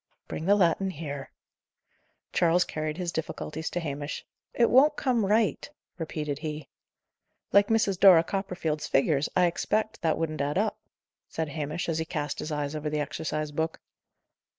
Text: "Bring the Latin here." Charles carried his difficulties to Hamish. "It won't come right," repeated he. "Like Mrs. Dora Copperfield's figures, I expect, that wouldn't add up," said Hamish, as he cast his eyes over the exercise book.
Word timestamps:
"Bring 0.27 0.45
the 0.47 0.55
Latin 0.55 0.89
here." 0.89 1.29
Charles 2.33 2.63
carried 2.63 2.97
his 2.97 3.11
difficulties 3.11 3.69
to 3.69 3.79
Hamish. 3.79 4.25
"It 4.51 4.71
won't 4.71 4.95
come 4.95 5.27
right," 5.27 5.69
repeated 5.99 6.39
he. 6.39 6.69
"Like 7.53 7.67
Mrs. 7.67 7.99
Dora 7.99 8.23
Copperfield's 8.23 8.87
figures, 8.87 9.29
I 9.35 9.45
expect, 9.45 10.01
that 10.01 10.17
wouldn't 10.17 10.41
add 10.41 10.57
up," 10.57 10.79
said 11.29 11.49
Hamish, 11.49 11.87
as 11.87 11.99
he 11.99 12.05
cast 12.05 12.39
his 12.39 12.51
eyes 12.51 12.75
over 12.75 12.89
the 12.89 12.99
exercise 12.99 13.51
book. 13.51 13.79